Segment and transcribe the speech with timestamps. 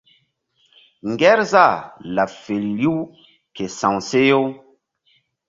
[1.11, 1.75] Ŋgerzah
[2.15, 2.99] laɓ feri riw
[3.55, 4.43] ke sa̧w seh-u.